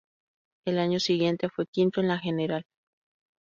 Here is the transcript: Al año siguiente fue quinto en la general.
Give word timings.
Al 0.65 0.79
año 0.79 0.99
siguiente 0.99 1.47
fue 1.47 1.67
quinto 1.67 2.01
en 2.01 2.07
la 2.07 2.17
general. 2.17 2.65